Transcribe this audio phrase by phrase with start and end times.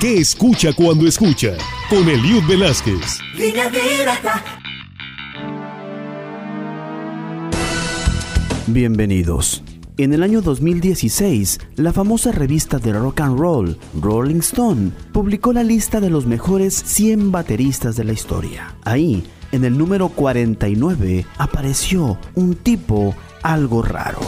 [0.00, 1.56] ¿Qué escucha cuando escucha?
[1.88, 3.20] Con Eliud Velázquez.
[8.66, 9.62] Bienvenidos.
[9.98, 15.62] En el año 2016, la famosa revista de rock and roll, Rolling Stone, publicó la
[15.62, 18.74] lista de los mejores 100 bateristas de la historia.
[18.84, 19.22] Ahí,
[19.52, 24.20] en el número 49, apareció un tipo algo raro.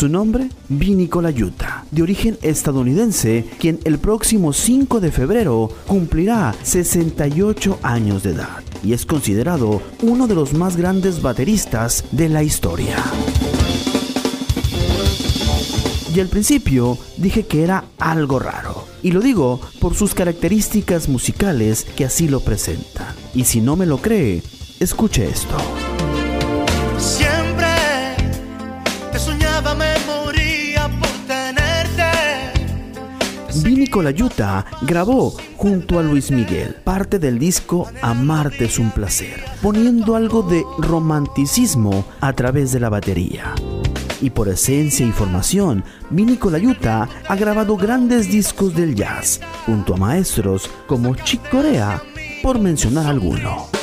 [0.00, 7.80] Su nombre, Vinny Colaiuta, de origen estadounidense, quien el próximo 5 de febrero cumplirá 68
[7.82, 12.96] años de edad y es considerado uno de los más grandes bateristas de la historia.
[16.14, 21.84] Y al principio dije que era algo raro, y lo digo por sus características musicales
[21.94, 23.14] que así lo presentan.
[23.34, 24.42] Y si no me lo cree,
[24.78, 25.58] escuche esto.
[33.90, 40.14] Vini Colaiuta grabó junto a Luis Miguel parte del disco Amarte es un placer, poniendo
[40.14, 43.52] algo de romanticismo a través de la batería.
[44.20, 49.96] Y por esencia y formación, Vini Colaiuta ha grabado grandes discos del jazz, junto a
[49.96, 52.00] maestros como Chick Corea,
[52.44, 53.79] por mencionar alguno.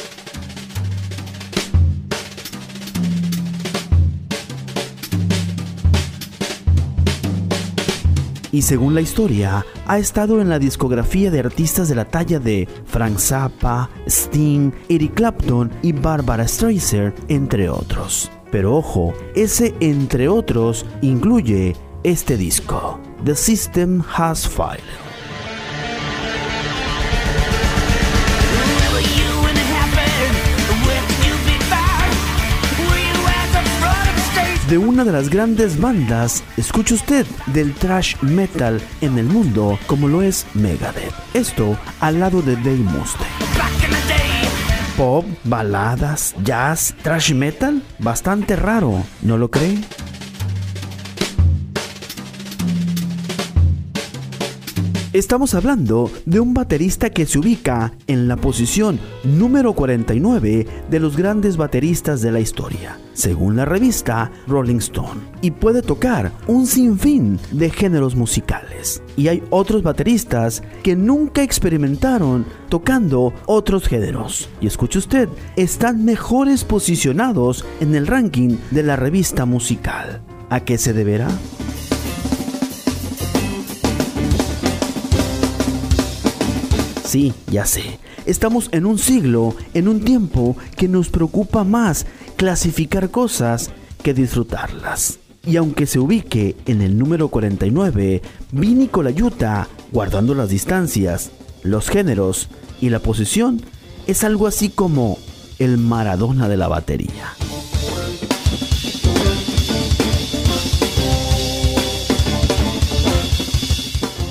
[8.51, 12.67] Y según la historia, ha estado en la discografía de artistas de la talla de
[12.85, 18.31] Frank Zappa, Sting, Eric Clapton y Barbara Streisand, entre otros.
[18.51, 25.06] Pero ojo, ese entre otros incluye este disco, The System Has Failed.
[34.69, 40.07] De una de las grandes bandas, escuche usted, del thrash metal en el mundo, como
[40.07, 41.13] lo es Megadeth.
[41.33, 43.31] Esto al lado de Dave Mustaine.
[44.97, 49.79] Pop, baladas, jazz, thrash metal, bastante raro, ¿no lo cree?
[55.17, 61.17] Estamos hablando de un baterista que se ubica en la posición número 49 de los
[61.17, 67.39] grandes bateristas de la historia, según la revista Rolling Stone, y puede tocar un sinfín
[67.51, 69.01] de géneros musicales.
[69.15, 74.49] Y hay otros bateristas que nunca experimentaron tocando otros géneros.
[74.61, 80.21] Y escuche usted, están mejores posicionados en el ranking de la revista musical.
[80.51, 81.29] ¿A qué se deberá?
[87.07, 87.99] Sí, ya sé.
[88.25, 93.71] Estamos en un siglo, en un tiempo que nos preocupa más clasificar cosas
[94.03, 95.17] que disfrutarlas.
[95.45, 101.31] Y aunque se ubique en el número 49, Vini Colaiuta, guardando las distancias,
[101.63, 102.49] los géneros
[102.81, 103.61] y la posición,
[104.05, 105.17] es algo así como
[105.59, 107.31] el Maradona de la batería.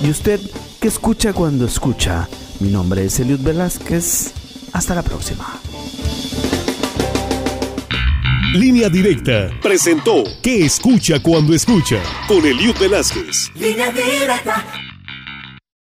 [0.05, 0.41] ¿Y usted
[0.79, 2.29] qué escucha cuando escucha?
[2.61, 4.33] Mi nombre es Eliud Velázquez.
[4.73, 5.61] Hasta la próxima.
[8.55, 12.01] Línea Directa presentó ¿Qué escucha cuando escucha?
[12.27, 13.51] Con Eliud Velázquez.
[13.55, 14.65] Línea directa.